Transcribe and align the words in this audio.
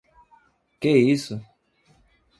Que 0.81 0.91
isso! 1.15 1.35